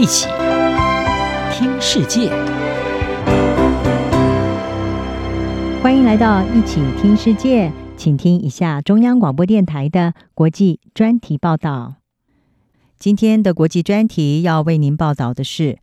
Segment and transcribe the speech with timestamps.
[0.00, 0.28] 一起
[1.52, 2.30] 听世界，
[5.82, 11.96] 欢迎来到一起听世界，请听一下中央广播电台的国际专题报道。
[12.98, 15.78] 今天的国际专题要为您报道的是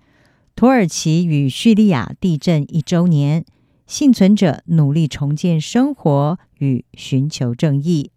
[0.56, 3.46] 土耳其与叙利亚地震一周年，
[3.86, 8.10] 幸存者努力重建生活与寻求正义。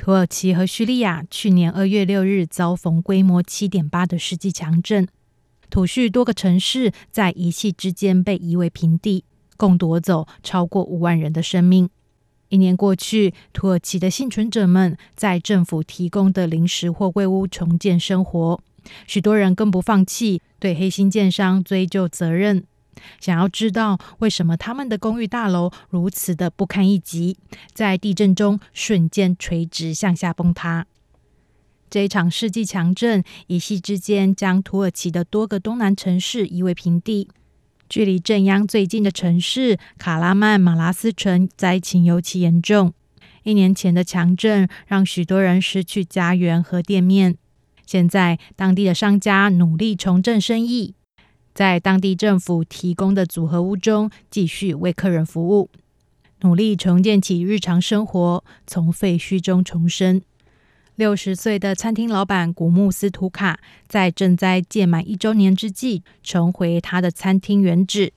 [0.00, 5.06] 土耳其和叙利亚去年二月六日遭逢规模七点八的世纪强震，
[5.68, 9.26] 土叙多个城市在一夕之间被夷为平地，
[9.58, 11.90] 共夺走超过五万人的生命。
[12.48, 18.58] 一年过去，土耳其的幸存者们在政府提供的临时货柜屋重建生活，
[19.06, 22.64] 许多人更不放弃，对黑心建商追究责任。
[23.20, 27.36] 想要知道为什么他们的公寓大楼如此的不堪一击，
[27.72, 30.86] 在地震中瞬间垂直向下崩塌。
[31.88, 37.28] 这一场世纪强震一夕之间将土耳其的多个东南城市夷为平地。
[37.88, 42.94] 距离震央最近的城市卡拉曼马拉斯城灾情尤其严重。
[43.42, 47.36] 一年前的强震让许多人失去家园和店面，
[47.84, 50.94] 现在当地的商家努力重振生意。
[51.60, 55.68] 在当地政府提供的组合屋中，继续为客人服务，
[56.40, 60.22] 努力重建起日常生活，从废墟中重生。
[60.94, 68.14] 六十岁的餐厅老板古穆斯图卡在赈灾届满一周年之际，重回他的餐厅原址。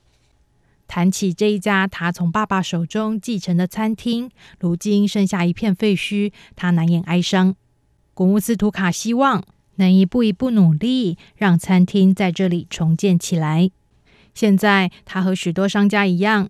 [0.88, 7.54] 谈起这一家他从爸爸手中继承的餐厅，如今剩下一片废墟，他难掩哀伤。
[8.14, 9.44] 古穆斯图卡希望。
[9.76, 13.70] 能一步一步努力，让餐厅在这里重建起来。
[14.34, 16.48] 现在，他和许多商家一样，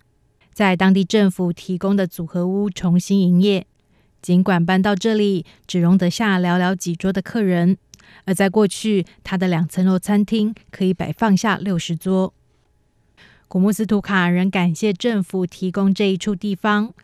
[0.53, 3.67] 在当地政府提供的组合屋重新营业。
[4.23, 7.77] 尽管搬到这里只容得下寥寥几桌的客人，
[8.25, 12.33] 而在过去，他的两层楼餐厅可以摆放下六十桌。
[13.49, 16.95] 古穆斯图卡仍感谢政府提供这一处地方。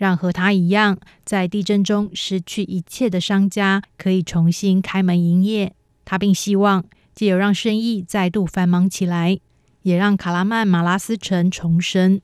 [0.00, 5.74] 让和他一样在地震中失去一切的商家可以重新开门营业。
[6.06, 9.38] 他并希望借由让生意再度繁忙起来，
[9.82, 12.22] 也让卡拉曼马拉斯城重生。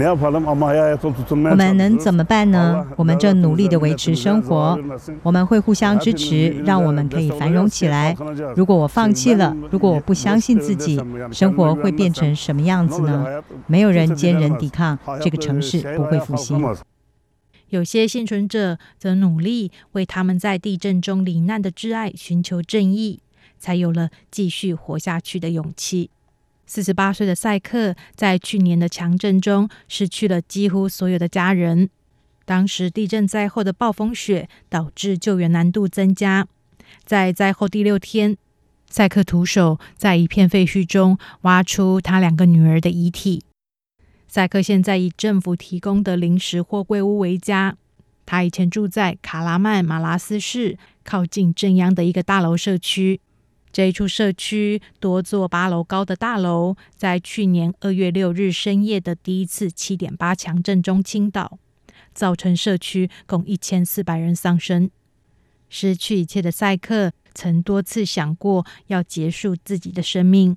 [0.00, 2.86] 我们能怎么办呢？
[2.96, 4.78] 我们正努力的维持生活，
[5.22, 8.16] 我们会互相支持，让我们可以繁荣起来。
[8.56, 11.00] 如果我放弃了，如果我不相信自己，
[11.32, 13.42] 生活会变成什么样子呢？
[13.66, 16.60] 没有人坚韧抵抗，这个城市不会复兴。
[17.68, 23.20] 有些幸存者则努力为他们在地震中罹难的挚爱寻求正义，
[23.58, 26.10] 才有了继续活下去的勇气。
[26.70, 31.90] 四十八岁的赛克在去年的强震中失去了几乎所有的家人。
[32.44, 36.46] 当时地震灾后的暴风雪导致救援难度增加。
[37.04, 38.36] 在灾后第六天，
[38.88, 43.42] 赛克徒手在一片废墟中挖出他两个女儿的遗体。
[44.28, 47.76] 赛克现在以政府提供的临时货柜屋为家。
[48.24, 53.20] 他以前住在卡拉曼马拉斯市靠近镇央的一个大楼社区。
[53.72, 61.58] 这一处社区多座八楼高的大楼，在去年二月六日深夜的第一次七点八强震中倾倒，
[62.12, 64.90] 造成社区共一千四百人丧生。
[65.68, 70.56] 失去一切的赛克曾多次想过要结束自己的生命，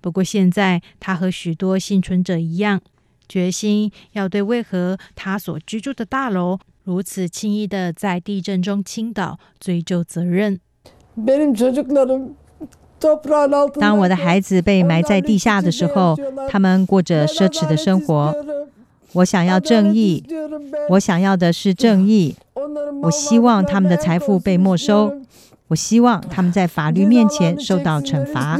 [0.00, 2.80] 不过现在他和许多幸存者一样，
[3.28, 10.60] 决心要对为何他所居住的大楼如此轻易的在地震中倾倒追究责任。
[13.80, 16.16] 当我的孩子被埋在地下的时候，
[16.48, 18.34] 他们过着奢侈的生活。
[19.14, 20.24] 我想要正义，
[20.90, 22.36] 我想要的是正义。
[23.02, 25.20] 我希望他们的财富被没收，
[25.68, 28.56] 我希望他们在法律面前受到惩罚。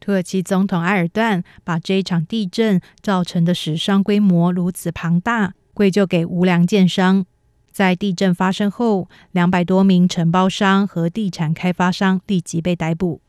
[0.00, 7.26] 土耳其总统埃尔段把这一场地震造成的死伤规模如此庞大归咎给无良建商。
[7.72, 13.20] 在地震发生后，两百多名承包商和地产开发商立即被逮捕。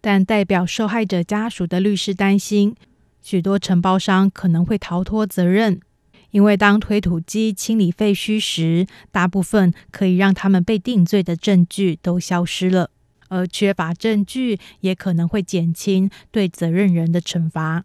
[0.00, 2.74] 但代表受害者家属的律师担心，
[3.22, 5.80] 许多承包商可能会逃脱责任，
[6.30, 12.90] 因为当推土机清理废墟时，大部分可以让他们被定罪的证据都消失了，
[13.28, 17.84] 而缺乏证据也可能会减轻对责任人的惩罚。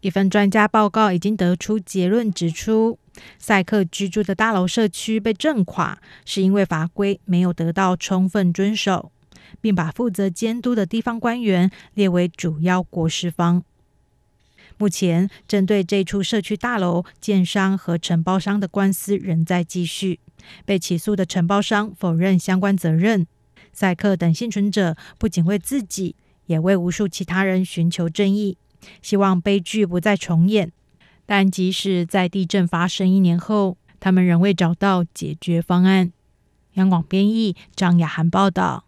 [0.00, 2.98] 一份专家报告已经得出结论，指出
[3.38, 9.10] 赛克居住的大楼社区被震垮，是因为法规没有得到充分遵守，
[9.60, 13.64] 并把负责监督的地方官员列为主要过失方。
[14.76, 20.20] 目前，针对这处社区大楼建商和承包商的官司仍在继续，
[20.64, 23.26] 被起诉的承包商否认相关责任。
[23.72, 26.14] 赛克等幸存者不仅为自己，
[26.46, 28.56] 也为无数其他人寻求正义，
[29.02, 30.72] 希望悲剧不再重演。
[31.26, 36.12] 但即使在地震发生一年后，他们仍未找到解决方案。
[36.74, 38.87] 央广编译张雅涵报道。